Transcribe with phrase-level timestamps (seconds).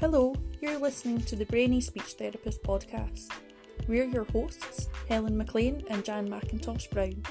[0.00, 3.30] Hello, you're listening to the Brainy Speech Therapist podcast.
[3.86, 7.22] We're your hosts, Helen McLean and Jan McIntosh Brown.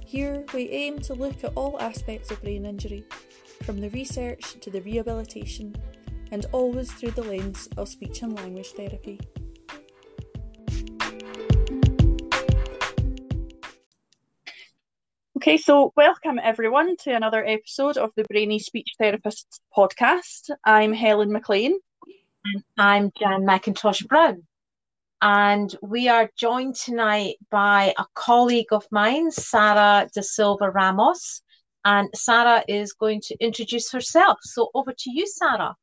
[0.00, 3.04] Here, we aim to look at all aspects of brain injury,
[3.64, 5.76] from the research to the rehabilitation,
[6.30, 9.20] and always through the lens of speech and language therapy.
[15.42, 20.50] Okay, so welcome everyone to another episode of the Brainy Speech Therapist podcast.
[20.64, 21.80] I'm Helen McLean.
[22.44, 24.42] And I'm Jan McIntosh Brown.
[25.20, 31.42] And we are joined tonight by a colleague of mine, Sara De Silva Ramos.
[31.84, 34.38] And Sara is going to introduce herself.
[34.42, 35.76] So over to you, Sara.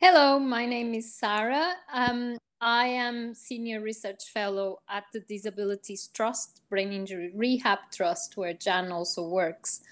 [0.00, 1.74] Hello, my name is Sara.
[1.92, 8.54] Um, I am Senior Research Fellow at the Disabilities Trust, Brain Injury Rehab Trust, where
[8.54, 9.82] Jan also works.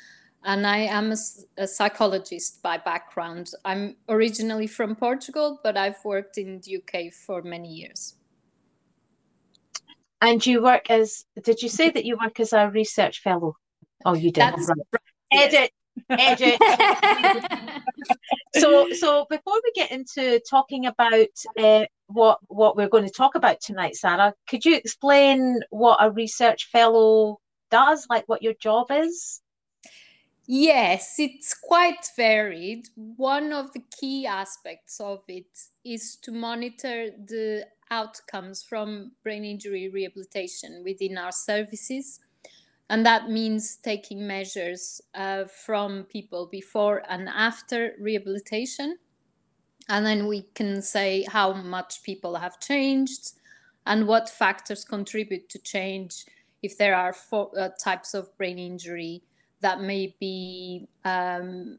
[0.44, 1.16] And I am a,
[1.56, 3.50] a, psychologist by background.
[3.64, 8.14] I'm originally from Portugal, but I've worked in the UK for many years.
[10.20, 13.56] And you work as, did you say that you work as a research fellow?
[14.04, 14.42] Oh, you did.
[14.42, 14.78] Right.
[15.30, 15.54] Yes.
[15.54, 15.70] Edit
[16.10, 16.58] edit.
[18.54, 21.28] so, so before we get into talking about
[21.58, 26.10] uh, what what we're going to talk about tonight, Sara, could you explain what a
[26.10, 27.38] research fellow
[27.70, 29.40] does, like what your job is?
[30.54, 32.88] Yes, it's quite varied.
[32.94, 35.46] One of the key aspects of it
[35.82, 42.20] is to monitor the outcomes from brain injury rehabilitation within our services
[42.90, 48.98] and that means taking measures uh, from people before and after rehabilitation.
[49.88, 53.32] And then we can say how much people have changed
[53.86, 56.26] and what factors contribute to change
[56.62, 59.22] if there are four, uh, types of brain injury
[59.62, 61.78] that may be um,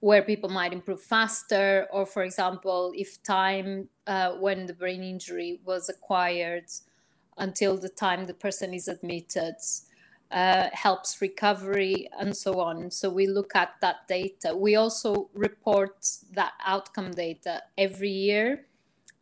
[0.00, 5.60] where people might improve faster, or for example, if time uh, when the brain injury
[5.64, 6.66] was acquired
[7.36, 9.56] until the time the person is admitted
[10.30, 12.90] uh, helps recovery and so on.
[12.90, 14.56] So we look at that data.
[14.56, 18.66] We also report that outcome data every year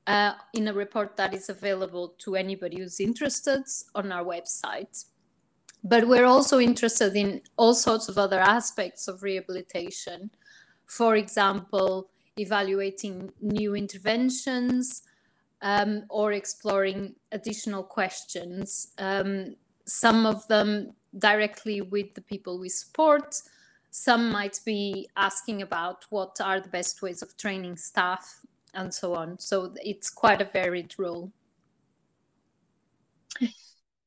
[0.07, 5.05] uh, in a report that is available to anybody who's interested on our website.
[5.85, 10.31] But we're also interested in all sorts of other aspects of rehabilitation.
[10.87, 15.03] For example, evaluating new interventions
[15.61, 18.93] um, or exploring additional questions.
[18.99, 19.57] Um,
[19.87, 23.43] some of them directly with the people we support.
[23.91, 28.41] Some might be asking about what are the best ways of training staff
[28.75, 29.39] and so on.
[29.39, 31.33] So it's quite a varied role.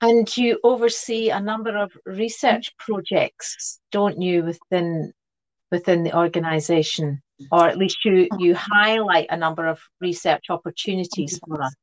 [0.02, 5.14] And you oversee a number of research projects, don't you, within
[5.72, 7.22] within the organization?
[7.52, 11.74] Or at least you you highlight a number of research opportunities for us.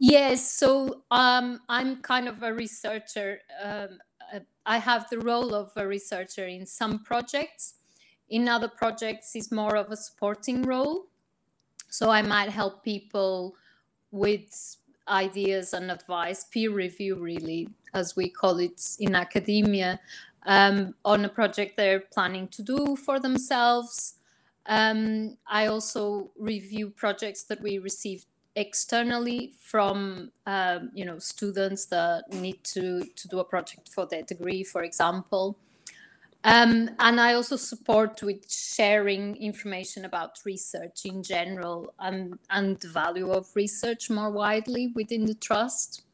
[0.00, 3.40] Yes, so um, I'm kind of a researcher.
[3.62, 3.98] Um,
[4.64, 7.74] I have the role of a researcher in some projects.
[8.28, 11.06] In other projects, is more of a supporting role.
[11.88, 13.56] So I might help people
[14.10, 14.76] with
[15.08, 20.00] ideas and advice, peer review, really, as we call it in academia,
[20.46, 24.14] um, on a project they're planning to do for themselves.
[24.66, 32.24] Um, I also review projects that we receive externally from um, you know students that
[32.32, 35.56] need to to do a project for their degree, for example.
[36.44, 42.88] Um, and I also support with sharing information about research in general and, and the
[42.88, 46.04] value of research more widely within the trust.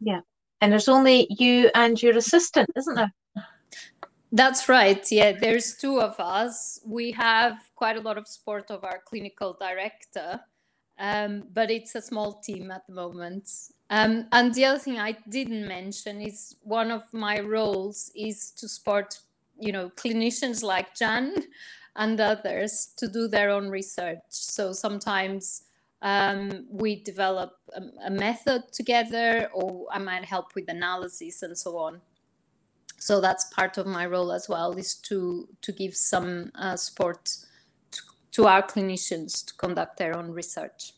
[0.00, 0.20] Yeah.
[0.60, 3.12] And there's only you and your assistant, isn't there?
[4.32, 5.04] That's right.
[5.10, 6.80] Yeah, there's two of us.
[6.84, 10.40] We have quite a lot of support of our clinical director,
[11.00, 13.50] um, but it's a small team at the moment.
[13.88, 18.68] Um, and the other thing I didn't mention is one of my roles is to
[18.68, 19.18] support,
[19.58, 21.34] you know, clinicians like Jan
[21.96, 24.20] and others to do their own research.
[24.28, 25.62] So sometimes
[26.02, 31.76] um, we develop a, a, method together, or I might help with analysis and so
[31.78, 32.00] on.
[32.98, 37.36] So that's part of my role as well, is to to give some uh, support
[38.32, 40.94] to our clinicians to conduct their own research.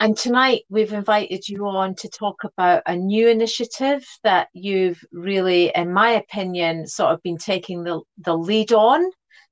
[0.00, 5.72] And tonight we've invited you on to talk about a new initiative that you've really,
[5.74, 9.04] in my opinion, sort of been taking the, the lead on,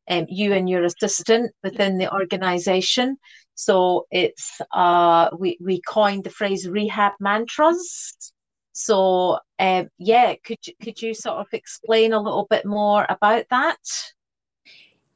[0.08, 3.16] um, you and your assistant within the organisation.
[3.56, 8.32] So it's uh, we we coined the phrase rehab mantras.
[8.72, 13.46] So um, yeah, could you, could you sort of explain a little bit more about
[13.50, 13.78] that?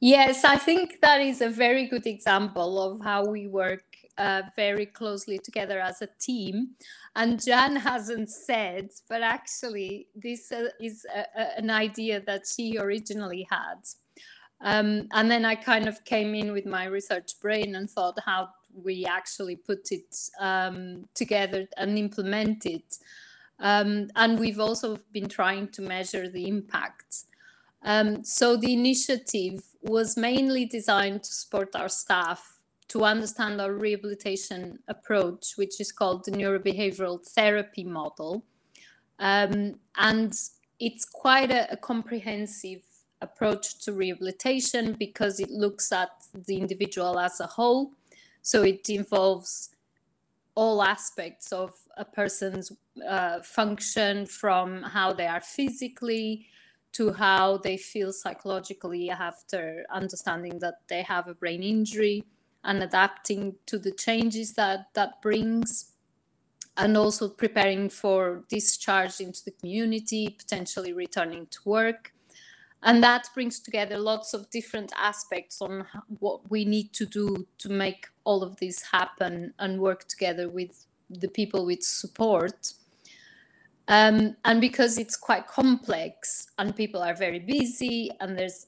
[0.03, 3.83] Yes, I think that is a very good example of how we work
[4.17, 6.71] uh, very closely together as a team.
[7.15, 12.79] And Jan hasn't said, but actually, this uh, is a, a, an idea that she
[12.79, 13.75] originally had.
[14.59, 18.49] Um, and then I kind of came in with my research brain and thought how
[18.73, 22.97] we actually put it um, together and implement it.
[23.59, 27.25] Um, and we've also been trying to measure the impact.
[27.83, 34.79] Um, so the initiative was mainly designed to support our staff to understand our rehabilitation
[34.87, 38.43] approach, which is called the neurobehavioral therapy model.
[39.17, 40.33] Um, and
[40.79, 42.81] it's quite a, a, comprehensive
[43.21, 47.91] approach to rehabilitation because it looks at the individual as a whole.
[48.41, 49.69] So it involves
[50.55, 52.71] all aspects of a person's
[53.07, 56.47] uh, function from how they are physically
[56.93, 62.23] to how they feel psychologically after understanding that they have a brain injury
[62.63, 65.93] and adapting to the changes that that brings
[66.77, 72.13] and also preparing for discharge into the community potentially returning to work.
[72.83, 75.85] And that brings together lots of different aspects on
[76.19, 80.87] what we need to do to make all of this happen and work together with
[81.09, 82.73] the people with support
[83.87, 88.67] um, and because it's quite complex and people are very busy and there's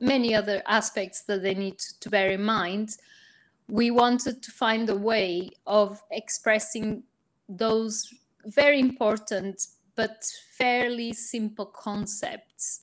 [0.00, 2.96] many other aspects that they need to, to bear in mind,
[3.68, 7.02] we wanted to find a way of expressing
[7.48, 8.12] those
[8.44, 10.24] very important but
[10.56, 12.80] fairly simple concepts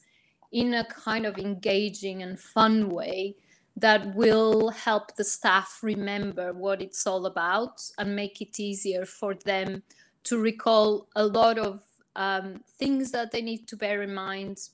[0.51, 3.35] in a kind of engaging and fun way
[3.77, 9.33] that will help the staff remember what it's all about and make it easier for
[9.33, 9.83] them
[10.25, 11.81] to recall a lot of
[12.15, 14.69] um, things that they need to bear in mind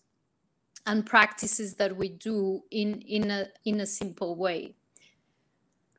[0.88, 4.76] and practices that we do in in a in a simple way.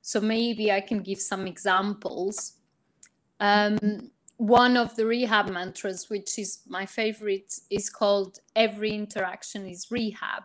[0.00, 2.54] So maybe i can give some examples.
[3.38, 9.90] Um, one of the rehab mantras which is my favorite is called every interaction is
[9.90, 10.44] rehab.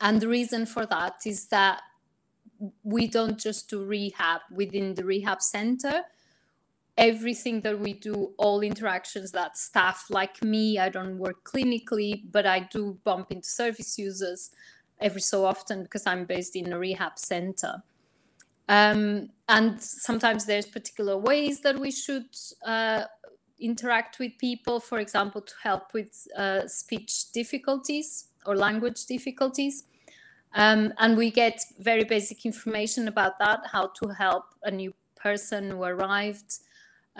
[0.00, 1.82] And the reason for that is that
[2.82, 6.04] we don't just do rehab within the rehab center
[7.00, 12.46] everything that we do, all interactions that staff like me, I don't work clinically, but
[12.46, 14.50] I do bump into service users
[15.00, 17.82] every so often because I'm based in a rehab center.
[18.68, 22.28] Um, and sometimes there's particular ways that we should
[22.66, 23.04] uh,
[23.58, 29.84] interact with people, for example, to help with uh, speech difficulties or language difficulties.
[30.54, 35.70] Um, and we get very basic information about that, how to help a new person
[35.70, 36.58] who arrived,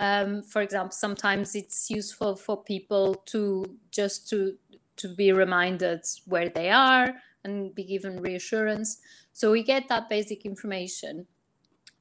[0.01, 4.57] um, for example, sometimes it's useful for people to just to
[4.97, 7.13] to be reminded where they are
[7.43, 8.97] and be given reassurance.
[9.31, 11.27] So we get that basic information,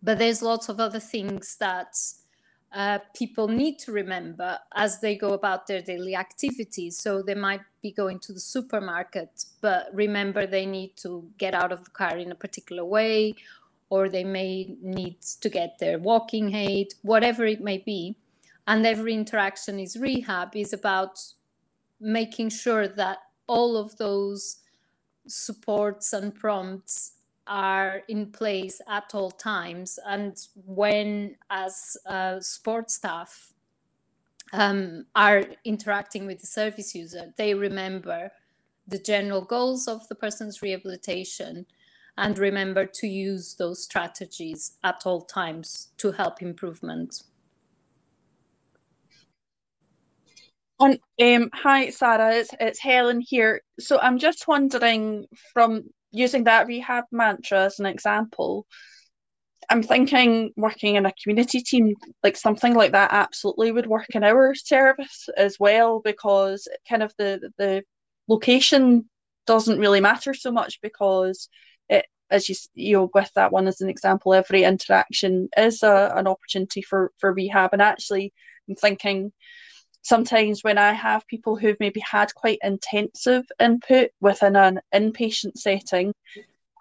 [0.02, 1.94] but there's lots of other things that
[2.72, 6.98] uh, people need to remember as they go about their daily activities.
[6.98, 11.72] So they might be going to the supermarket, but remember they need to get out
[11.72, 13.34] of the car in a particular way,
[13.90, 18.16] or they may need to get their walking aid, whatever it may be.
[18.66, 21.20] And every interaction is rehab is about
[22.00, 24.58] making sure that all of those
[25.26, 27.12] supports and prompts
[27.46, 29.98] are in place at all times.
[30.06, 33.52] And when, as uh, support staff,
[34.52, 38.30] um, are interacting with the service user, they remember
[38.86, 41.66] the general goals of the person's rehabilitation
[42.16, 47.22] and remember to use those strategies at all times to help improvement.
[50.80, 53.60] Um, hi, Sara, it's, it's Helen here.
[53.78, 58.66] So I'm just wondering from using that rehab mantra as an example,
[59.68, 64.24] I'm thinking working in a community team, like something like that absolutely would work in
[64.24, 67.84] our service as well, because kind of the the
[68.26, 69.08] location
[69.46, 71.48] doesn't really matter so much because
[72.30, 76.26] as you you know with that one as an example, every interaction is a, an
[76.26, 77.70] opportunity for for rehab.
[77.72, 78.32] And actually,
[78.68, 79.32] I'm thinking
[80.02, 86.14] sometimes when I have people who've maybe had quite intensive input within an inpatient setting,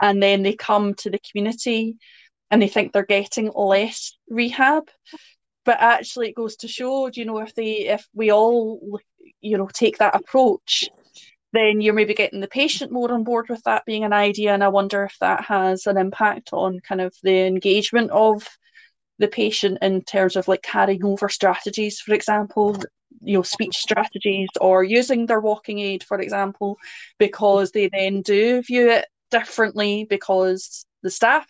[0.02, 1.98] and then they come to the community
[2.52, 4.90] and they think they're getting less rehab
[5.66, 9.00] but actually it goes to show you know if they if we all
[9.42, 10.90] you know take that approach
[11.54, 14.54] then you're maybe getting the patient more on board with that being an idea.
[14.54, 18.48] And I wonder if that has an impact on kind of the engagement of
[19.18, 22.78] the patient in terms of like carrying over strategies, for example,
[23.22, 26.78] you know, speech strategies or using their walking aid, for example,
[27.18, 31.48] because they then do view it differently because the staff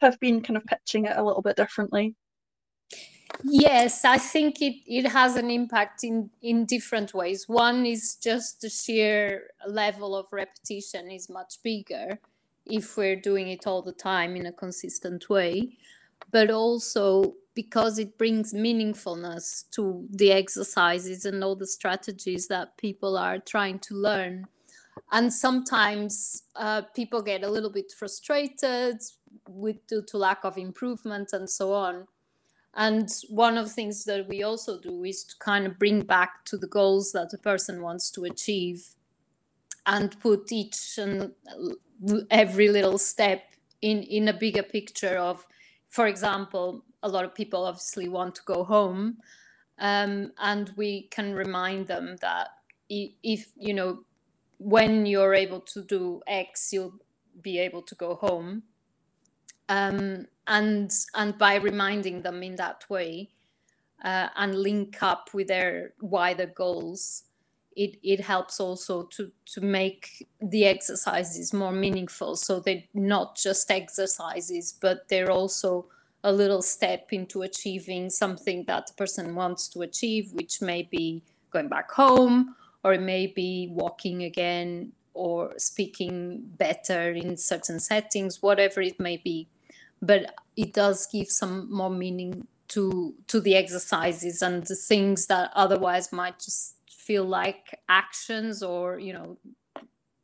[0.00, 2.14] have been kind of pitching it a little bit differently?
[3.44, 7.48] Yes, I think it, it has an impact in, in different ways.
[7.48, 12.18] One is just the sheer level of repetition is much bigger
[12.66, 15.76] if we're doing it all the time in a consistent way,
[16.30, 23.16] but also because it brings meaningfulness to the exercises and all the strategies that people
[23.16, 24.46] are trying to learn.
[25.10, 29.00] And sometimes uh, people get a little bit frustrated
[29.48, 32.06] with due to lack of improvement and so on.
[32.74, 36.44] And one of the things that we also do is to kind of bring back
[36.46, 38.94] to the goals that the person wants to achieve
[39.84, 41.32] and put each and
[42.30, 43.42] every little step
[43.82, 45.46] in, in a bigger picture of,
[45.88, 49.18] for example, a lot of people obviously want to go home.
[49.78, 52.48] Um, and we can remind them that
[52.88, 54.04] if, you know,
[54.58, 56.94] when you're able to do X, you'll
[57.42, 58.62] be able to go home.
[59.72, 63.30] Um, and and by reminding them in that way
[64.04, 67.24] uh, and link up with their wider goals
[67.74, 72.36] it, it helps also to to make the exercises more meaningful.
[72.36, 75.86] So they're not just exercises but they're also
[76.22, 81.22] a little step into achieving something that the person wants to achieve which may be
[81.50, 88.42] going back home or it may be walking again or speaking better in certain settings
[88.42, 89.48] whatever it may be
[90.02, 95.50] but it does give some more meaning to to the exercises and the things that
[95.54, 99.38] otherwise might just feel like actions or you know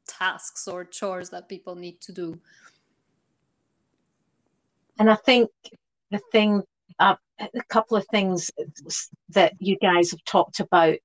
[0.07, 2.39] tasks or chores that people need to do.
[4.99, 5.49] And i think
[6.11, 6.63] the thing
[6.99, 8.51] uh, a couple of things
[9.29, 10.97] that you guys have talked about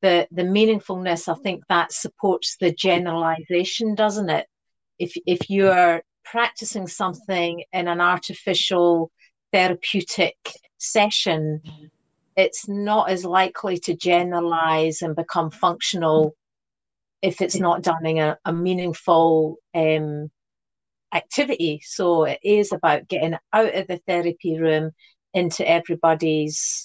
[0.00, 4.46] the the meaningfulness i think that supports the generalization doesn't it?
[4.98, 9.10] If if you're practicing something in an artificial
[9.52, 10.36] therapeutic
[10.78, 11.60] session,
[12.36, 16.34] it's not as likely to generalize and become functional
[17.22, 20.30] if it's not done in a, a meaningful um,
[21.12, 21.80] activity.
[21.84, 24.92] So it is about getting out of the therapy room
[25.34, 26.82] into everybody's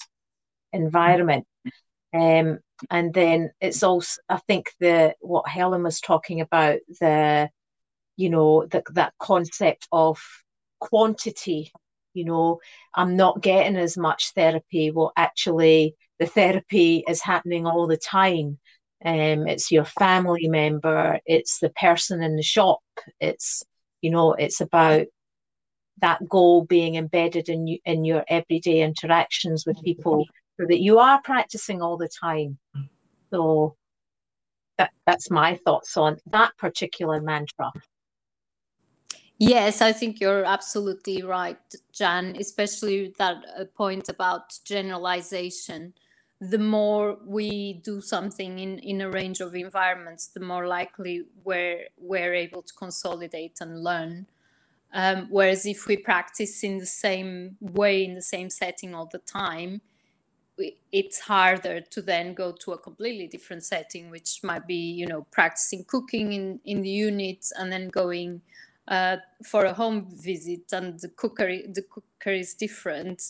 [0.72, 1.46] environment.
[2.12, 2.58] Um,
[2.90, 7.48] and then it's also, I think the what Helen was talking about, the
[8.16, 10.20] you know that that concept of
[10.80, 11.72] quantity
[12.12, 12.60] you know
[12.94, 14.90] i'm not getting as much therapy.
[14.90, 18.58] Well actually the therapy is happening all the time.
[19.04, 22.80] Um, it's your family member it's the person in the shop
[23.20, 23.62] it's
[24.00, 25.06] you know it's about
[26.00, 30.24] that goal being embedded in you in your everyday interactions with people
[30.58, 32.58] so that you are practicing all the time.
[33.30, 33.76] So
[34.78, 37.70] that, that's my thoughts on that particular mantra
[39.38, 41.58] Yes, I think you're absolutely right,
[41.92, 45.94] Jan, especially that uh, point about generalization.
[46.40, 51.86] The more we do something in, in a range of environments, the more likely we're,
[51.98, 54.26] we're able to consolidate and learn.
[54.92, 59.18] Um, whereas if we practice in the same way, in the same setting all the
[59.18, 59.82] time,
[60.92, 65.26] it's harder to then go to a completely different setting, which might be, you know,
[65.32, 68.40] practicing cooking in, in the units and then going
[68.88, 73.22] uh, for a home visit and the cookery the cooker is different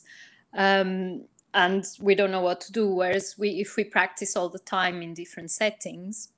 [0.56, 4.58] um, and we don't know what to do whereas we if we practice all the
[4.58, 6.30] time in different settings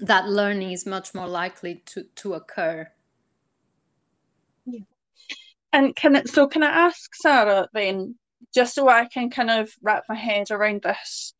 [0.00, 2.88] that learning is much more likely to to occur
[4.64, 4.80] yeah.
[5.72, 8.14] and can it so can i ask sarah then
[8.54, 11.34] just so i can kind of wrap my head around this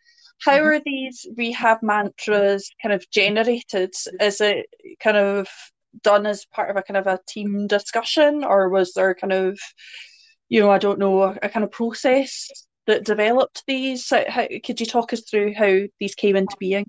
[0.45, 0.67] how mm-hmm.
[0.67, 4.67] are these rehab mantras kind of generated is it
[5.01, 5.49] kind of
[6.03, 9.59] done as part of a kind of a team discussion, or was there kind of,
[10.49, 12.49] you know, I don't know, a, a kind of process
[12.87, 14.09] that developed these?
[14.11, 16.87] How, how, could you talk us through how these came into being?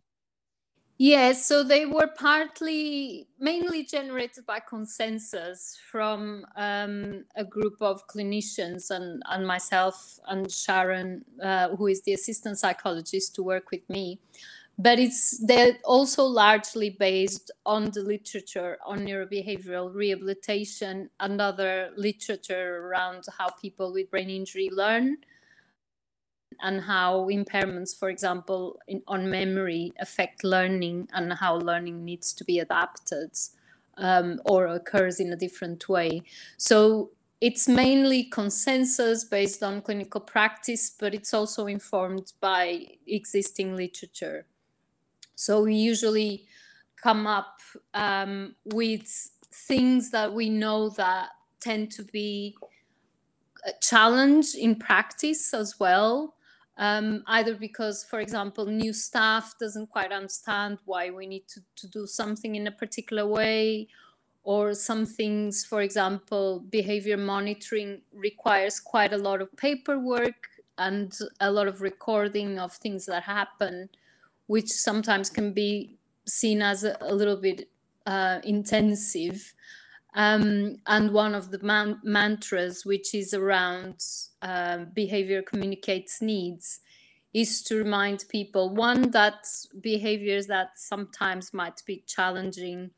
[1.02, 8.92] Yes, so they were partly, mainly generated by consensus from um, a group of clinicians
[8.92, 14.20] and, and myself and Sharon, uh, who is the assistant psychologist to work with me
[14.80, 22.78] but it's they're also largely based on the literature on neurobehavioral rehabilitation and other literature
[22.78, 25.18] around how people with brain injury learn
[26.62, 32.46] and how impairments for example in, on memory affect learning and how learning needs to
[32.46, 33.32] be adapted
[33.98, 36.22] um, or occurs in a different way.
[36.56, 44.46] So it's mainly consensus based on clinical practice but it's also informed by existing literature
[45.40, 46.46] so we usually
[47.02, 47.62] come up
[47.94, 49.08] um, with
[49.54, 51.30] things that we know that
[51.62, 52.58] tend to be
[53.66, 56.36] a challenge in practice as well.
[56.78, 61.88] Um, either because, for example, new staff doesn't quite understand why we need to, to
[61.88, 63.88] do something in a particular way,
[64.44, 71.50] or some things, for example, behavior monitoring requires quite a lot of paperwork and a
[71.50, 73.88] lot of recording of things that happen,
[74.50, 77.70] which sometimes can be seen as a, a little bit
[78.08, 79.54] uh, intensive.
[80.16, 84.04] Um, and one of the man- mantras, which is around
[84.42, 86.80] uh, behavior communicates needs,
[87.32, 89.46] is to remind people one that
[89.82, 92.90] behaviors that sometimes might be challenging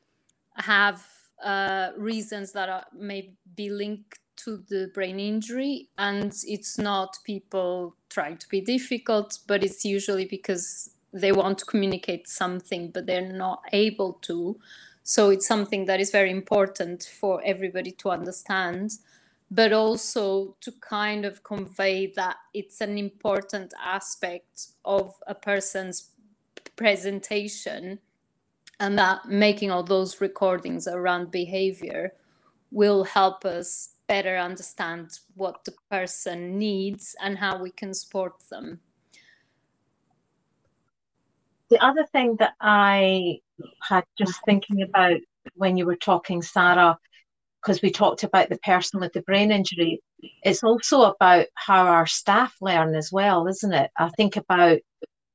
[0.56, 1.06] have
[1.44, 7.98] uh, reasons that are, may be linked to the brain injury and it's not people
[8.10, 13.34] trying to be difficult but it's usually because they want to communicate something but they're
[13.34, 14.60] not able to
[15.04, 18.92] so it's something that is very important for everybody to understand,
[19.50, 26.12] but also to kind of convey that it's an important aspect of a person's
[26.76, 28.00] presentation
[28.80, 32.14] and that making all those recordings around behavior
[32.72, 38.80] will help us better understand what the person needs and how we can support them.
[41.72, 43.40] The other thing that I
[43.82, 45.22] had just thinking about
[45.56, 46.98] when you were talking, Sara,
[47.62, 50.02] because we talked about the person with the brain injury,
[50.44, 53.90] it's also about how our staff learn as well, isn't it?
[53.98, 54.80] I think about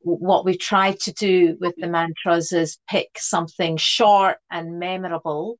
[0.01, 5.57] what we try to do with the mantras is pick something short and memorable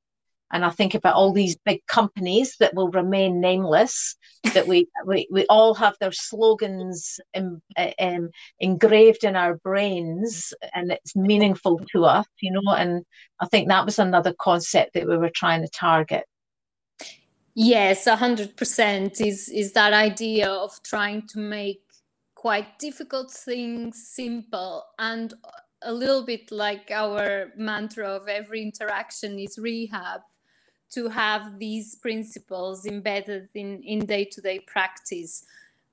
[0.53, 4.17] and I think about all these big companies that will remain nameless,
[4.55, 7.61] that we, we, we all have their slogans in,
[7.99, 12.75] um, engraved in our brains and it's meaningful to us, you know.
[12.75, 13.05] And
[13.41, 16.25] I think that was another concept that we were trying to target.
[17.55, 21.81] Yes, 100% is, is that idea of trying to make
[22.37, 25.35] quite difficult things simple and
[25.83, 30.21] a little bit like our mantra of every interaction is rehab
[30.91, 35.45] to have these principles embedded in, in day-to-day practice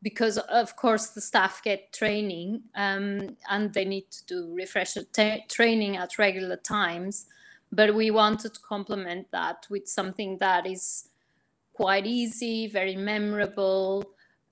[0.01, 5.03] because of course the staff get training um, and they need to do refresher
[5.49, 7.25] training at regular times.
[7.71, 11.07] But we wanted to complement that with something that is
[11.73, 14.05] quite easy very memorable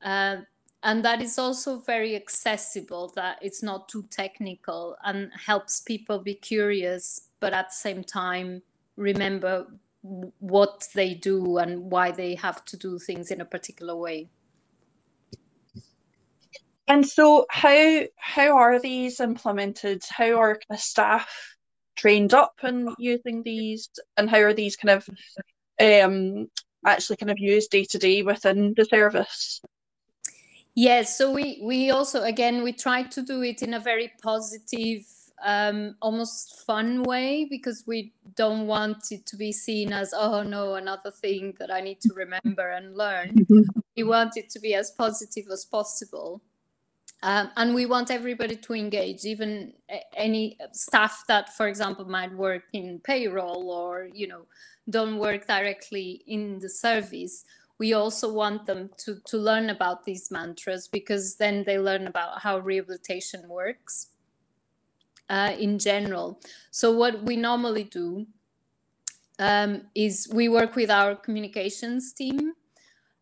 [0.04, 0.38] uh,
[0.84, 6.34] and that is also very accessible that it's not too technical and helps people be
[6.34, 8.62] curious but at the same time
[8.96, 9.68] remember
[10.02, 14.30] what they do and why they have to do things in a particular way.
[16.88, 20.04] And so, how how are these implemented?
[20.10, 21.56] How are the staff
[21.96, 25.10] trained up in using these, and how are these kind of
[25.80, 26.48] um,
[26.86, 29.62] actually kind of used day to day within the service?
[30.76, 35.06] Yes, so we we also again we try to do it in a very positive
[35.44, 40.76] um, almost fun way because we don't want it to be seen as oh no
[40.76, 43.36] another thing that I need to remember and learn.
[43.36, 43.80] Mm-hmm.
[43.98, 46.42] We want it to be as positive as possible.
[47.24, 49.74] Um, and we want everybody to engage, even
[50.16, 54.46] any staff that, for example, might work in payroll or you know
[54.90, 57.46] don't work directly in the service.
[57.78, 62.42] We also want them to to learn about these mantras because then they learn about
[62.42, 64.11] how rehabilitation works
[65.32, 66.40] uh, in general.
[66.72, 68.28] So what we normally do
[69.40, 72.52] um, is we work with our communications team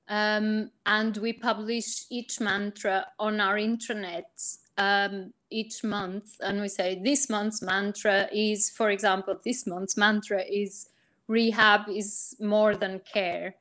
[0.09, 6.35] um, and we publish each mantra on our intranet um, each month.
[6.41, 10.89] And we say this month's mantra is, for example, this month's mantra is
[11.27, 13.55] rehab is more than care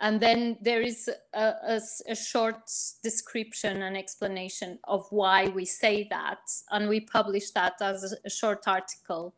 [0.00, 2.70] and then there is a, a, a, short
[3.02, 6.40] description and explanation of why we say that.
[6.70, 9.34] And we publish that as a, short article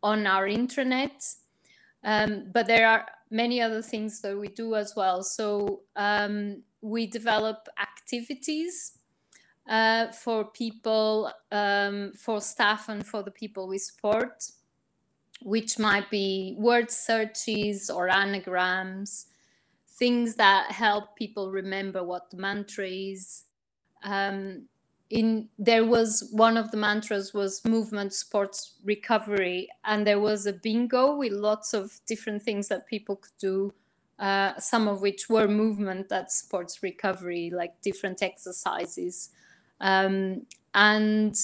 [0.00, 1.34] on our intranet.
[2.04, 5.24] Um, but there are many other things that we do as well.
[5.24, 8.92] So um, we develop activities
[9.68, 14.44] uh, for people um, for staff and for the people we support
[15.42, 19.26] which might be word searches or anagrams
[19.98, 23.44] things that help people remember what the mantra is.
[24.04, 24.68] Um,
[25.10, 30.52] in there was one of the mantras was movement sports recovery and there was a
[30.52, 33.72] bingo with lots of different things that people could do
[34.18, 39.30] uh, some of which were movement that sports recovery like different exercises
[39.80, 40.42] um,
[40.74, 41.36] and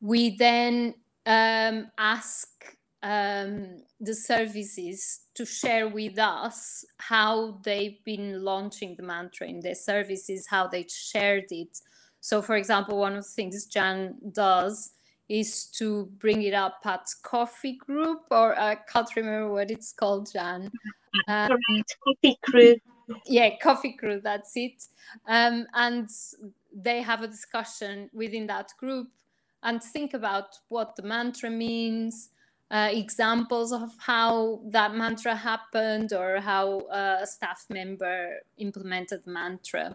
[0.00, 0.94] we then
[1.26, 9.48] um, ask um, the services to share with us how they've been launching the mantra
[9.48, 11.80] in their services, how they shared it.
[12.20, 14.92] So, for example, one of the things Jan does
[15.28, 20.30] is to bring it up at coffee group, or I can't remember what it's called,
[20.32, 20.70] Jan.
[21.26, 21.50] Um,
[22.04, 22.76] coffee crew.
[23.26, 24.20] Yeah, coffee crew.
[24.22, 24.84] That's it.
[25.26, 26.08] Um, and
[26.72, 29.08] they have a discussion within that group
[29.64, 32.30] and think about what the mantra means
[32.72, 39.30] uh, examples of how that mantra happened or how uh, a staff member implemented the
[39.30, 39.94] mantra.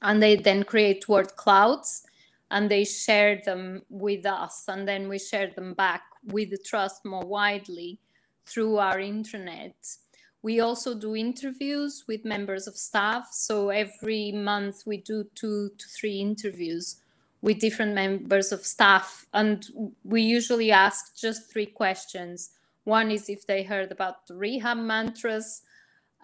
[0.00, 2.04] And they then create word clouds
[2.52, 4.64] and they share them with us.
[4.68, 7.98] And then we share them back with the trust more widely
[8.46, 9.98] through our intranet.
[10.40, 13.30] We also do interviews with members of staff.
[13.32, 17.00] So every month we do two to three interviews
[17.40, 19.26] with different members of staff.
[19.32, 19.66] And
[20.04, 22.50] we usually ask just three questions.
[22.84, 25.62] One is if they heard about the rehab mantras.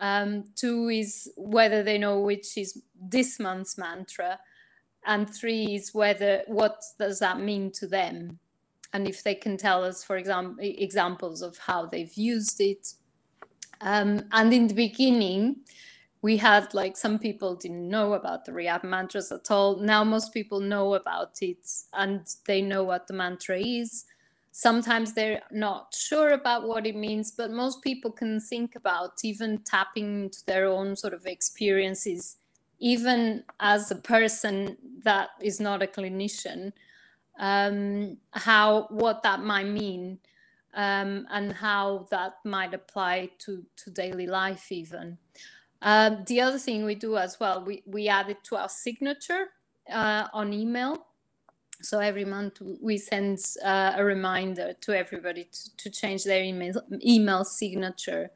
[0.00, 4.40] Um, two is whether they know which is this month's mantra.
[5.06, 8.38] And three is whether what does that mean to them?
[8.92, 12.94] And if they can tell us, for example, examples of how they've used it.
[13.80, 15.56] Um, and in the beginning,
[16.24, 19.76] we had like some people didn't know about the rehab mantras at all.
[19.76, 24.06] Now most people know about it and they know what the mantra is.
[24.50, 29.58] Sometimes they're not sure about what it means, but most people can think about even
[29.66, 32.38] tapping into their own sort of experiences,
[32.78, 36.72] even as a person that is not a clinician,
[37.38, 40.20] um, how what that might mean.
[40.76, 45.18] Um, and how that might apply to, to daily life even.
[45.84, 49.48] Um, the other thing we do as well, we, we add it to our signature
[49.92, 51.06] uh, on email.
[51.82, 56.82] So every month we send uh, a reminder to everybody to, to change their email,
[57.04, 58.30] email signature.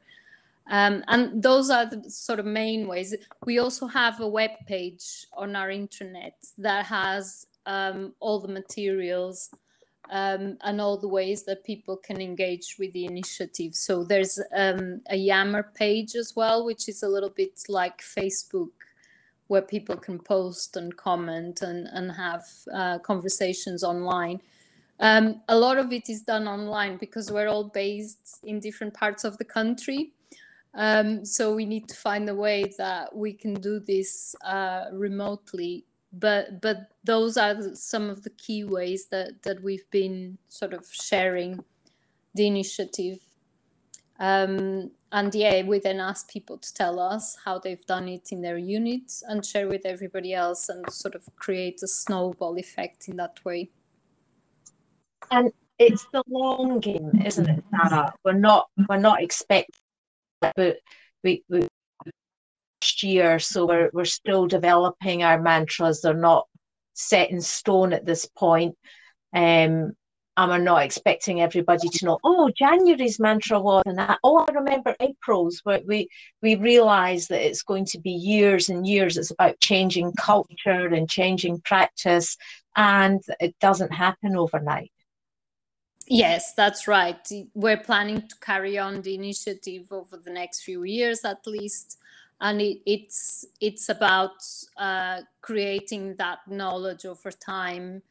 [0.69, 3.15] Um, and those are the sort of main ways.
[3.43, 9.49] We also have a web page on our intranet that has um, all the materials
[10.09, 13.75] um, and all the ways that people can engage with the initiative.
[13.75, 18.71] So there's um, a Yammer page as well, which is a little bit like Facebook,
[19.47, 22.43] where people can post and comment and, and have
[22.73, 24.41] uh, conversations online.
[24.99, 29.23] Um, a lot of it is done online because we're all based in different parts
[29.23, 30.11] of the country.
[30.73, 35.85] Um, so we need to find a way that we can do this uh, remotely
[36.11, 40.85] but but those are some of the key ways that that we've been sort of
[40.91, 41.63] sharing
[42.33, 43.19] the initiative
[44.19, 48.41] um, and yeah we then ask people to tell us how they've done it in
[48.41, 53.15] their units and share with everybody else and sort of create a snowball effect in
[53.15, 53.69] that way
[55.31, 58.11] and it's the long game isn't it Sara?
[58.25, 59.75] we're not we're not expecting
[60.55, 60.77] but
[61.23, 61.67] we, we
[63.03, 66.01] year, so we're we're still developing our mantras.
[66.01, 66.47] They're not
[66.93, 68.75] set in stone at this point.
[69.33, 69.93] Um,
[70.39, 74.19] and we're not expecting everybody to know, oh, January's mantra was and that.
[74.23, 76.07] Oh, I remember April's, where we
[76.41, 79.17] we realise that it's going to be years and years.
[79.17, 82.37] It's about changing culture and changing practice,
[82.77, 84.93] and it doesn't happen overnight.
[86.07, 87.19] Yes, that's right.
[87.53, 91.98] We're planning to carry on the initiative over the next few years at least
[92.41, 94.43] and it, it's it's about
[94.77, 98.01] uh, creating that knowledge over time.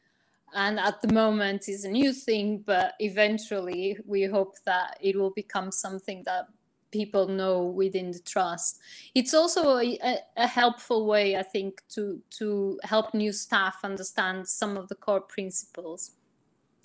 [0.53, 5.29] And at the moment is a new thing but eventually we hope that it will
[5.29, 6.47] become something that
[6.91, 8.79] people know within the trust.
[9.13, 9.99] It's also a,
[10.35, 15.21] a, helpful way i think to to help new staff understand some of the core
[15.21, 16.11] principles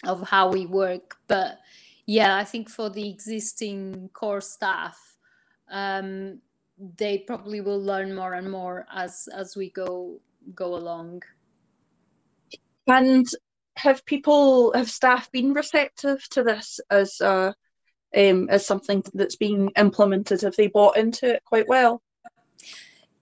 [0.06, 1.16] of how we work.
[1.26, 1.60] But
[2.06, 5.16] yeah i think for the existing core staff
[5.70, 6.40] um,
[6.78, 10.20] they probably will learn more and more as as we go
[10.54, 11.22] go along.
[12.86, 13.26] And
[13.76, 17.52] have people have staff been receptive to this as uh
[18.16, 20.42] um, as something that's being implemented?
[20.42, 22.02] Have they bought into it quite well?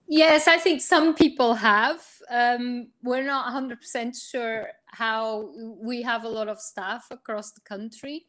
[0.07, 2.01] Yes i think some people have.
[2.29, 8.27] Um, we're not 100% sure how we have a lot of staff across the country.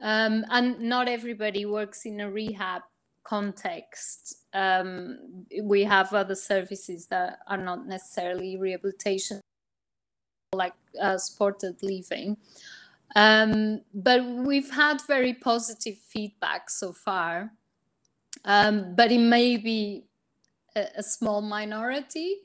[0.00, 2.82] Um, and not everybody works in a rehab
[3.26, 5.18] context, um,
[5.62, 9.40] we have other services that are not necessarily rehabilitation,
[10.52, 12.36] like uh, supported living.
[13.16, 17.50] Um, but we've had very positive feedback so far.
[18.44, 20.04] Um, but it may be
[20.76, 22.36] a, a, small minority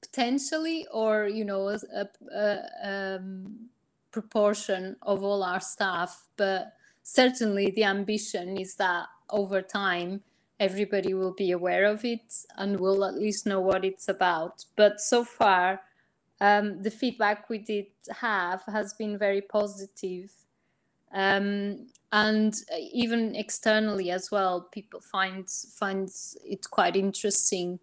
[0.00, 3.68] potentially, or you know, a, a um,
[4.10, 6.24] proportion of all our staff.
[6.36, 10.22] But certainly the ambition is that over time
[10.60, 14.64] everybody will be aware of it and will at least know what it's about.
[14.76, 15.80] But so far,
[16.40, 17.86] um, the feedback we did
[18.20, 20.30] have has been very positive.
[21.12, 22.54] Um, and
[22.92, 26.08] even externally as well, people find find
[26.44, 27.80] it quite interesting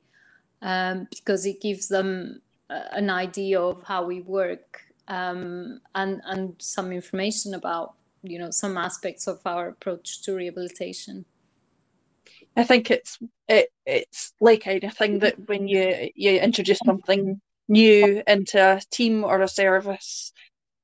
[0.61, 6.55] um, because it gives them uh, an idea of how we work um, and and
[6.59, 11.25] some information about you know some aspects of our approach to rehabilitation.
[12.55, 18.59] I think it's it, it's like anything that when you you introduce something new into
[18.59, 20.33] a team or a service,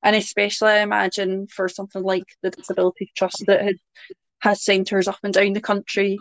[0.03, 3.75] and especially I imagine for something like the Disability Trust that has,
[4.39, 6.19] has centres up and down the country,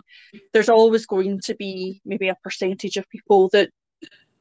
[0.53, 3.69] there's always going to be maybe a percentage of people that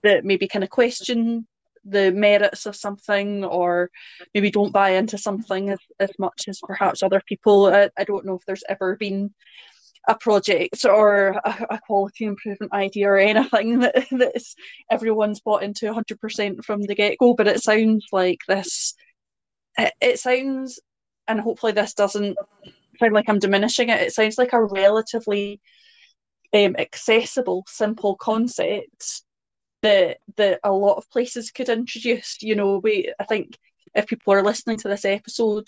[0.02, 1.46] that maybe kind of question
[1.88, 3.90] the merits of something or
[4.34, 7.66] maybe don't buy into something as, as much as perhaps other people.
[7.66, 9.32] I, I don't know if there's ever been
[10.06, 14.54] a project or a, a, quality improvement idea or anything that that's
[14.90, 18.94] everyone's bought into 100% from the get-go but it sounds like this
[19.78, 20.78] it, it sounds
[21.26, 22.36] and hopefully this doesn't
[23.00, 25.60] sound like i'm diminishing it it sounds like a relatively
[26.54, 29.22] um, accessible simple concept
[29.82, 32.42] that that a lot of places could introduce.
[32.42, 33.58] You know we i think
[33.94, 35.66] if people are listening to this episode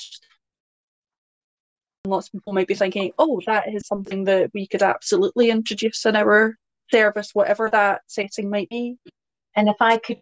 [2.09, 6.05] lots of people might be thinking, oh, that is something that we could absolutely introduce
[6.05, 6.57] in our
[6.91, 8.97] service, whatever that setting might be.
[9.55, 10.19] And if I could,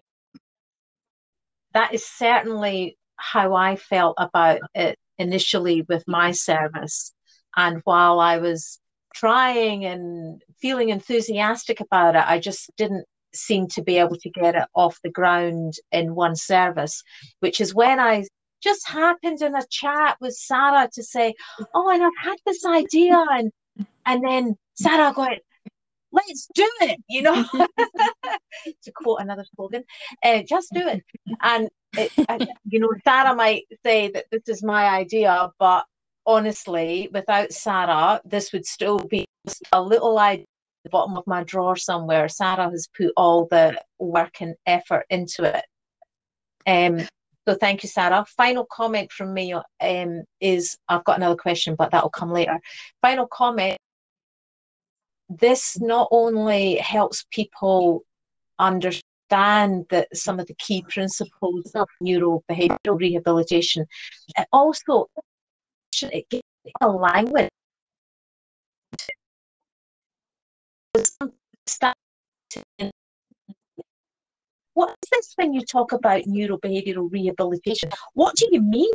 [1.74, 7.12] that is certainly how I felt about it initially with my service.
[7.56, 8.78] And while I was
[9.14, 14.54] trying and feeling enthusiastic about it, I just didn't seem to be able to get
[14.54, 17.02] it off the ground in one service,
[17.40, 18.24] which is when I
[18.62, 21.34] just happened in a chat with Sara to say,
[21.74, 23.52] "Oh, and I've had this idea," and
[24.06, 25.38] and then Sara going,
[26.12, 27.44] "Let's do it," you know,
[28.82, 29.84] to quote another slogan,
[30.24, 31.02] uh, "Just do it."
[31.42, 32.12] And, it,
[32.68, 35.84] you know, Sara might say that this is my idea, but
[36.26, 40.46] honestly, without Sara, this would still be just a little idea
[40.86, 42.28] the bottom of my drawer somewhere.
[42.28, 45.64] Sara has put all the work and effort into it.
[46.64, 47.08] Um,
[47.46, 48.24] so thank you, Sara.
[48.36, 52.58] Final comment from me um, is I've got another question, but that'll come later.
[53.02, 53.78] Final comment.
[55.28, 58.02] This not only helps people
[58.58, 63.86] understand that some of the key principles of neurobehavioral rehabilitation,
[64.36, 65.06] it also
[66.02, 66.42] it gives
[66.80, 67.50] a language
[74.76, 77.88] what is this when you talk about neurobehavioral rehabilitation?
[78.12, 78.92] What do you mean?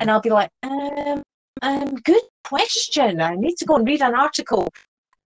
[0.00, 1.22] And I'll be like, um,
[1.60, 3.20] um, good question.
[3.20, 4.66] I need to go and read an article.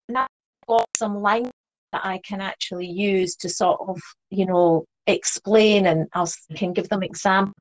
[0.09, 0.29] And I've
[0.67, 1.53] got some language
[1.93, 6.25] that I can actually use to sort of, you know, explain and I
[6.57, 7.53] can give them example,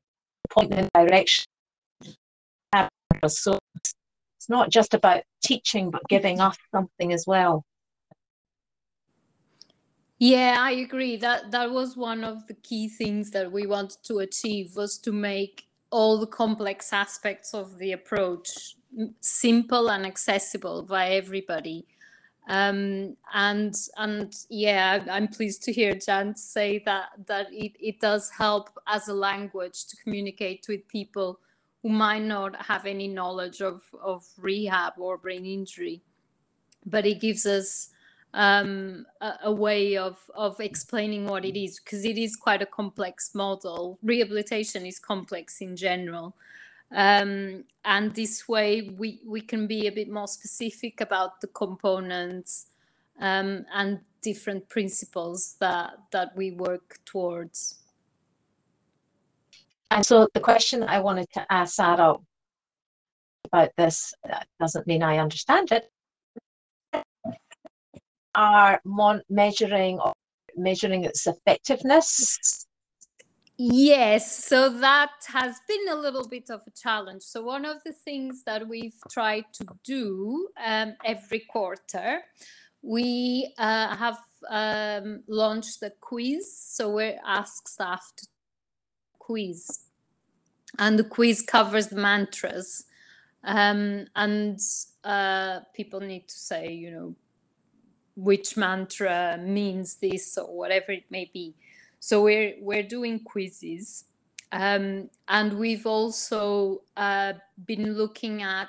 [0.48, 1.44] point in direction.
[3.28, 7.64] So it's not just about teaching, but giving us something as well.
[10.18, 11.16] Yeah, I agree.
[11.16, 15.12] That that was one of the key things that we wanted to achieve was to
[15.12, 18.76] make all the complex aspects of the approach
[19.20, 21.86] simple and accessible by everybody.
[22.48, 28.30] Um, and and yeah, I'm pleased to hear Jan say that that it, it does
[28.30, 31.40] help as a language to communicate with people
[31.82, 36.02] who might not have any knowledge of, of rehab or brain injury.
[36.86, 37.90] But it gives us
[38.34, 42.66] um, a, a, way of of explaining what it is because it is quite a
[42.66, 43.98] complex model.
[44.02, 46.36] Rehabilitation is complex in general,
[46.92, 52.66] um, and this way we we can be a bit more specific about the components
[53.20, 57.78] um, and different principles that that we work towards.
[59.92, 62.16] And so the question I wanted to ask Sara
[63.44, 64.12] about this
[64.58, 65.88] doesn't mean I understand it,
[68.34, 70.12] are mon- measuring or
[70.56, 72.66] measuring its effectiveness?
[73.56, 77.22] Yes, so that has been a little bit of a challenge.
[77.22, 82.22] So, one of the things that we've tried to do um, every quarter,
[82.82, 84.18] we uh, have
[84.50, 86.52] um, launched a quiz.
[86.58, 88.26] So, we ask staff to
[89.20, 89.84] quiz,
[90.80, 92.86] and the quiz covers the mantras.
[93.44, 94.58] Um, and
[95.04, 97.14] uh, people need to say, you know,
[98.16, 101.54] which mantra means this or whatever it may be.
[102.00, 104.04] So we're we're doing quizzes,
[104.52, 107.32] um, and we've also uh,
[107.66, 108.68] been looking at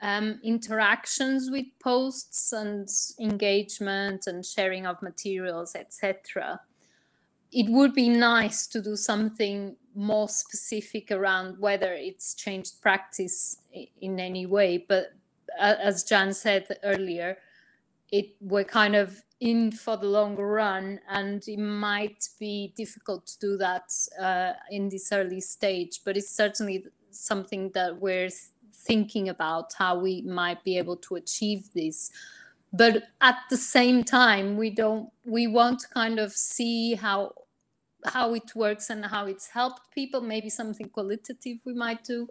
[0.00, 6.60] um, interactions with posts and engagement and sharing of materials, etc.
[7.50, 13.58] It would be nice to do something more specific around whether it's changed practice
[14.00, 14.84] in any way.
[14.88, 15.12] But
[15.58, 17.38] uh, as Jan said earlier,
[18.10, 23.38] it we're kind of in for the long run, and it might be difficult to
[23.38, 23.90] do that
[24.20, 26.00] uh, in this early stage.
[26.04, 28.30] But it's certainly something that we're
[28.72, 32.10] thinking about how we might be able to achieve this
[32.72, 37.32] but at the same time we don't we want to kind of see how
[38.06, 42.28] how it works and how it's helped people maybe something qualitative we might do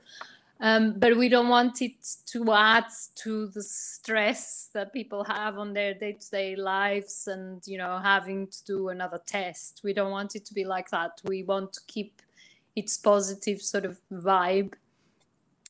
[0.60, 5.74] um, but we don't want it to add to the stress that people have on
[5.74, 10.46] their day-to-day lives and you know having to do another test we don't want it
[10.46, 12.22] to be like that we want to keep
[12.76, 14.74] its positive sort of vibe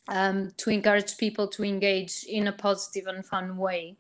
[0.08, 3.96] um, to encourage people to engage in a positive and fun way,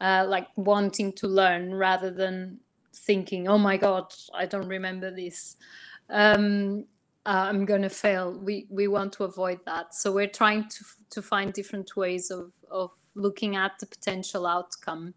[0.00, 2.60] uh, like wanting to learn rather than
[2.92, 5.56] thinking, "Oh my God, I don't remember this."
[6.10, 6.84] Um,
[7.26, 8.38] I'm gonna fail.
[8.38, 12.52] We we want to avoid that, so we're trying to to find different ways of
[12.70, 15.14] of looking at the potential outcome.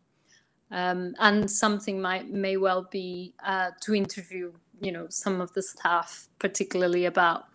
[0.72, 5.62] Um, and something might may well be uh, to interview, you know, some of the
[5.62, 7.46] staff, particularly about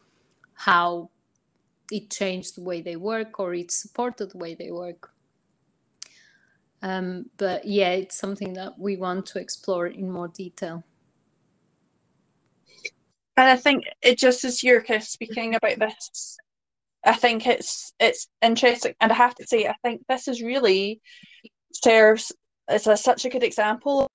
[0.55, 1.11] how
[1.91, 5.11] it changed the way they work or it supported the way they work.
[6.83, 10.85] Um, but yeah, it's something that we want to explore in more detail.
[13.37, 16.39] And I think it just as you're speaking about this,
[17.05, 21.01] I think it's it's interesting, and I have to say, I think this is really
[21.73, 22.33] serves
[22.69, 24.09] as a, such a good example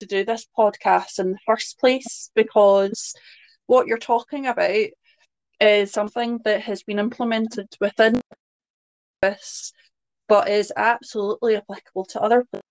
[0.00, 3.14] to do this podcast in the first place because
[3.66, 4.86] what you're talking about
[5.60, 8.20] is something that has been implemented within
[9.22, 9.72] this,
[10.28, 12.64] but is absolutely applicable to other places,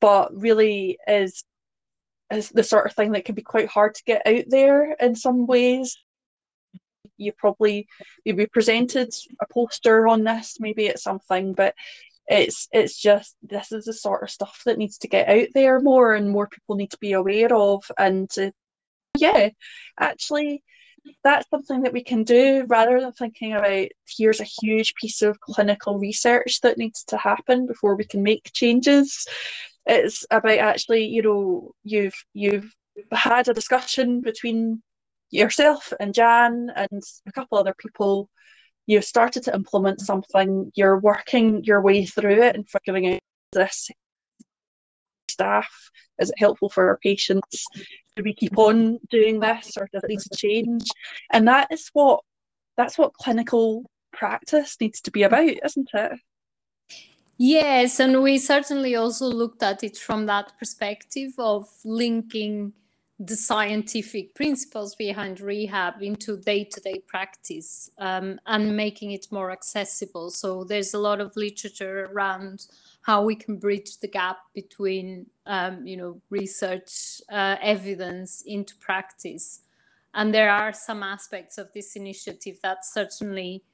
[0.00, 1.44] but really is
[2.30, 5.14] is the sort of thing that can be quite hard to get out there in
[5.14, 5.96] some ways.
[7.16, 7.86] You probably
[8.24, 11.74] maybe presented a poster on this, maybe it's something, but
[12.30, 15.80] it's it's just this is the sort of stuff that needs to get out there
[15.80, 18.52] more and more people need to be aware of and to,
[19.18, 19.48] yeah
[19.98, 20.62] actually
[21.24, 25.40] that's something that we can do rather than thinking about here's a huge piece of
[25.40, 29.26] clinical research that needs to happen before we can make changes
[29.86, 32.72] it's about actually you know you've you've
[33.12, 34.82] had a discussion between
[35.30, 38.28] yourself and jan and a couple other people
[38.86, 43.20] you've started to implement something you're working your way through it and figuring out
[43.52, 43.88] this
[45.30, 45.68] staff
[46.18, 47.64] is it helpful for our patients
[48.16, 50.84] do we keep on doing this or does it need to change?
[51.32, 52.20] And that is what
[52.76, 56.12] that's what clinical practice needs to be about, isn't it?
[57.42, 62.74] Yes, and we certainly also looked at it from that perspective of linking
[63.18, 70.30] the scientific principles behind rehab into day-to-day practice um, and making it more accessible.
[70.30, 72.66] So there's a lot of literature around
[73.00, 79.62] how we can bridge the gap between um, you know research uh, evidence into practice
[80.12, 83.64] and there are some aspects of this initiative that certainly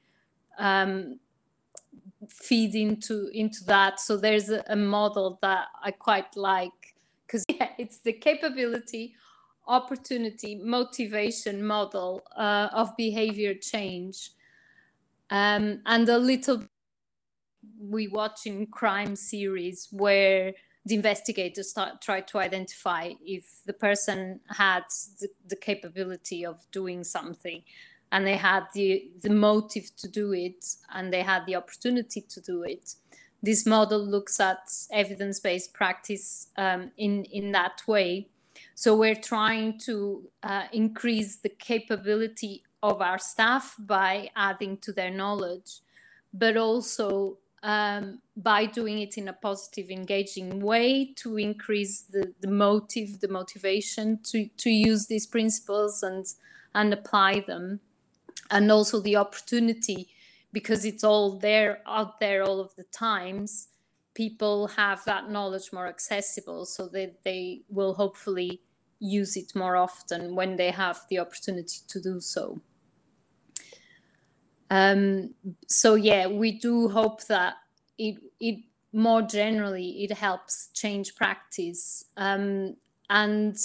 [0.57, 1.19] um,
[2.29, 3.99] feed into into that.
[3.99, 9.15] So there's a, a model that i quite like because yeah, it's the capability
[9.67, 14.31] opportunity motivation model uh, of behavior change.
[15.29, 16.63] Um, and a little
[17.79, 20.53] we watch in crime series where
[20.85, 24.83] the investigators start, try to identify if the person had
[25.19, 27.61] the, the capability of doing something
[28.11, 32.41] and they had the, the motive to do it and they had the opportunity to
[32.41, 32.95] do it.
[33.43, 38.29] This model looks at evidence based practice um, in, in that way.
[38.75, 45.11] So we're trying to uh, increase the capability of our staff by adding to their
[45.11, 45.79] knowledge,
[46.33, 52.47] but also um, by doing it in a positive, engaging way to increase the, the
[52.47, 56.25] motive, the motivation to, to use these principles and,
[56.73, 57.79] and apply them.
[58.49, 60.09] And also the opportunity,
[60.51, 63.69] because it's all there, out there all of the times,
[64.13, 68.61] people have that knowledge more accessible so that they will hopefully
[68.99, 72.59] use it more often when they have the opportunity to do so.
[74.69, 75.35] Um,
[75.67, 77.55] so yeah, we do hope that
[77.97, 78.59] it it
[78.91, 82.05] more generally it helps change practice.
[82.17, 82.75] Um,
[83.09, 83.57] and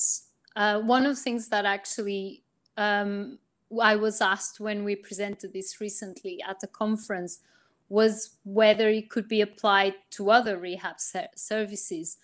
[0.54, 2.44] uh, one of the things that actually
[2.76, 3.38] um,
[3.80, 7.40] I was asked when we presented this recently at the conference
[7.88, 12.16] was whether it could be applied to other rehab ser- services.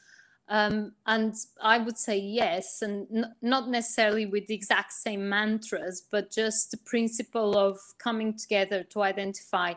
[0.48, 6.30] Um, and I would say yes, and not necessarily with the exact same mantras, but
[6.30, 9.74] just the principle of coming together to identify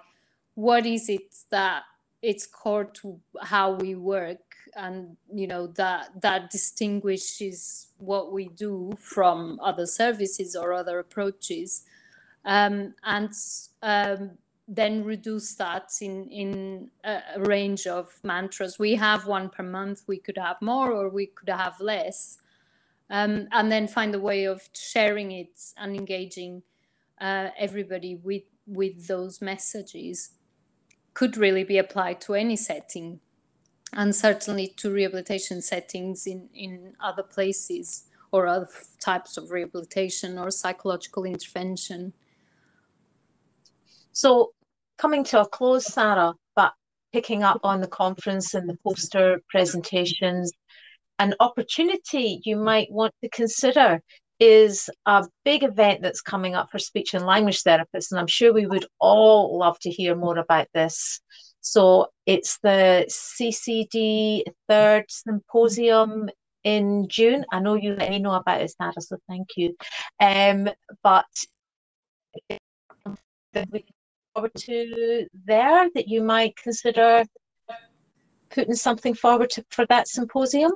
[0.55, 1.84] what is it that
[2.22, 8.91] it's core to how we work, and you know that that distinguishes what we do
[8.99, 11.84] from other services or other approaches,
[12.45, 13.34] um, and
[13.84, 14.32] um,
[14.67, 18.80] then reduce that in in a range of mantras.
[18.80, 20.03] We have one per month.
[20.07, 22.39] We could have more, or we could have less,
[23.09, 26.63] um, and then find a way of sharing it and engaging
[27.19, 30.32] uh, everybody with with those messages.
[31.13, 33.19] Could really be applied to any setting,
[33.94, 38.70] and certainly to rehabilitation settings in in other places or other
[39.00, 42.14] types of rehabilitation or psychological intervention.
[44.14, 44.54] So
[44.98, 46.74] coming to a close, Sara, but
[47.12, 50.54] picking up on the conference and the poster presentations,
[51.20, 54.02] an opportunity you might want to consider
[54.39, 58.52] is a big event that's coming up for speech and language therapists, and I'm sure
[58.52, 61.22] we would all love to hear more about this.
[61.62, 66.30] So it's the CCD third symposium
[66.64, 67.45] in June.
[67.51, 69.76] I know you let me know about it, Sara, so thank you.
[70.20, 70.70] Um,
[71.03, 71.26] but
[73.53, 73.86] that we
[74.34, 77.26] forward to there that you might consider
[78.51, 80.72] putting something forward to, for that symposium?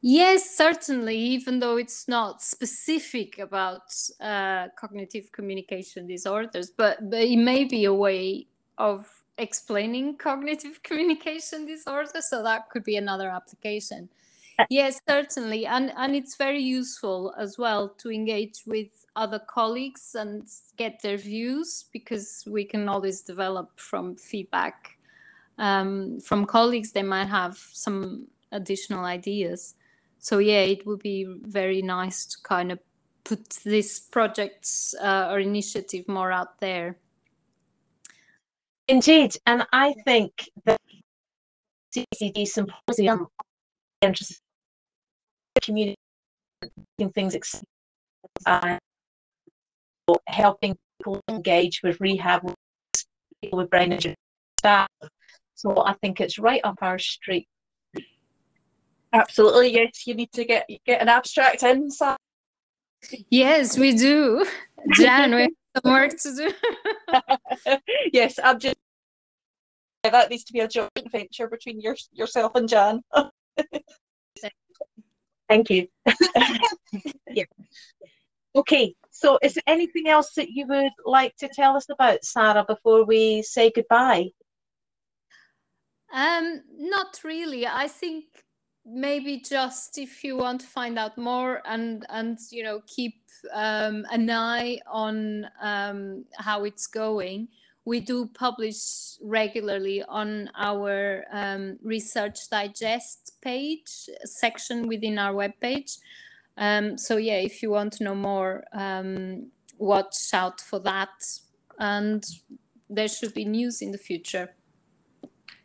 [0.00, 3.82] Yes, certainly, even though it's not specific about
[4.20, 8.48] uh, cognitive communication disorders, but, but it may be a way
[8.78, 9.06] of
[9.38, 12.28] explaining cognitive communication disorders.
[12.28, 14.08] So that could be another application.
[14.58, 15.66] Uh, yes, certainly.
[15.66, 20.46] And, and it's very useful as well to engage with other colleagues and
[20.76, 24.96] get their views because we can always develop from feedback
[25.58, 26.92] um, from colleagues.
[26.92, 29.74] They might have some additional ideas.
[30.18, 32.78] So yeah, it would be very nice to kind of
[33.24, 34.68] put this project
[35.00, 36.96] uh, or initiative more out there.
[38.88, 40.32] Indeed, and I think
[40.66, 40.80] that
[41.94, 43.26] CCD symposium
[44.02, 44.36] interesting
[45.62, 45.96] community
[47.14, 47.62] things
[48.46, 48.78] uh,
[50.26, 52.42] helping people engage with rehab
[53.42, 54.14] people with brain injury
[54.58, 54.88] staff.
[55.54, 57.46] So I think it's right up our street.
[59.12, 60.06] Absolutely, yes.
[60.06, 61.90] You need to get get an abstract in.
[61.90, 62.16] So.
[63.30, 64.44] Yes, we do.
[64.94, 65.50] Jan, we have
[65.82, 66.52] some work to do.
[68.12, 68.76] yes, I'm just
[70.02, 73.00] that needs to be a joint venture between your, yourself and Jan.
[75.48, 75.88] Thank you.
[77.30, 77.44] yeah.
[78.56, 82.64] Okay, so is there anything else that you would like to tell us about, Sara,
[82.66, 84.28] before we say goodbye?
[86.12, 87.66] Um, not really.
[87.66, 88.24] I think
[88.86, 93.22] maybe just if you want to find out more and and you know keep
[93.52, 97.48] um, an eye on um, how it's going
[97.86, 105.98] we do publish regularly on our um, research digest page section within our webpage
[106.56, 111.24] um, so yeah, if you want to know more, um, watch out for that,
[111.78, 112.24] and
[112.88, 114.50] there should be news in the future.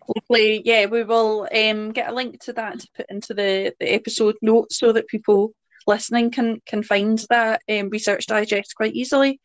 [0.10, 3.94] Hopefully, yeah, we will um, get a link to that to put into the, the
[3.94, 5.52] episode notes so that people
[5.86, 9.40] listening can can find that um, research digest quite easily.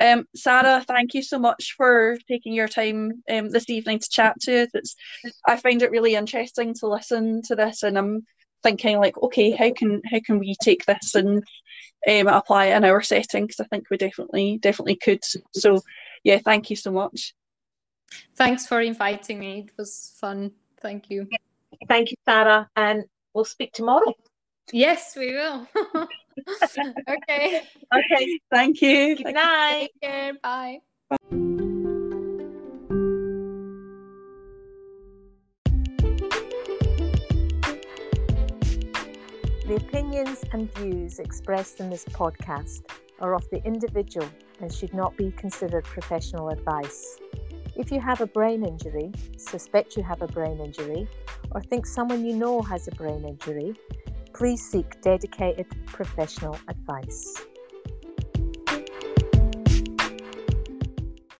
[0.00, 4.36] Um, Sara, thank you so much for taking your time um, this evening to chat
[4.42, 4.68] to us.
[4.74, 4.94] It's,
[5.46, 8.26] I find it really interesting to listen to this, and I'm
[8.62, 11.42] thinking like, okay, how can how can we take this and
[12.08, 13.46] um, apply it in our setting?
[13.46, 15.20] Because I think we definitely definitely could.
[15.54, 15.80] So
[16.22, 17.34] yeah, thank you so much.
[18.34, 19.66] Thanks for inviting me.
[19.68, 20.52] It was fun.
[20.80, 21.28] Thank you.
[21.88, 23.04] Thank you, Sara, and
[23.34, 24.14] we'll speak tomorrow.
[24.72, 25.66] Yes, we will.
[27.08, 27.62] okay.
[27.94, 28.40] Okay.
[28.50, 29.16] Thank you.
[29.16, 29.90] Good night.
[29.92, 30.32] Take care.
[30.42, 30.78] Bye.
[31.10, 31.16] Bye.
[39.66, 42.82] The opinions and views expressed in this podcast
[43.20, 44.28] are of the individual
[44.60, 47.18] and should not be considered professional advice.
[47.74, 51.08] If you have a brain injury, suspect you have a brain injury,
[51.52, 53.74] or think someone you know has a brain injury,
[54.34, 57.34] please seek dedicated professional advice.